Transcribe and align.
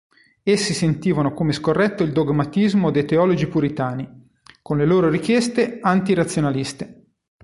Essi 0.41 0.73
sentivano 0.73 1.31
come 1.31 1.51
scorretto 1.51 2.01
il 2.01 2.11
dogmatismo 2.11 2.89
dei 2.89 3.05
teologi 3.05 3.45
puritani, 3.45 4.29
con 4.63 4.77
le 4.77 4.85
loro 4.87 5.09
richieste 5.09 5.77
anti-razionaliste. 5.79 7.03